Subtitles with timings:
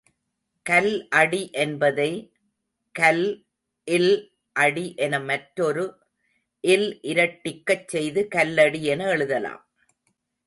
[0.65, 2.07] கல் அடி என்பதை,
[2.95, 3.25] கல்
[3.87, 4.13] ல்
[4.55, 5.85] அடி என மற்றொரு
[6.63, 9.63] ல் இரட்டிக்கச் செய்து கல்லடி என எழுதலாம்.